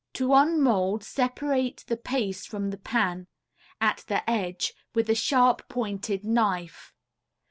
[0.13, 3.27] To unmold separate the paste from the pan
[3.79, 6.91] at the edge with a sharp pointed knife.